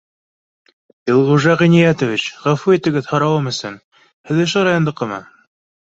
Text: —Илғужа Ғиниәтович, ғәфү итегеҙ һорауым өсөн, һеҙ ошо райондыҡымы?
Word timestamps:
—Илғужа 1.15 1.57
Ғиниәтович, 1.59 2.25
ғәфү 2.45 2.75
итегеҙ 2.79 3.11
һорауым 3.11 3.53
өсөн, 3.55 3.77
һеҙ 4.31 4.45
ошо 4.47 4.65
райондыҡымы? 4.71 5.25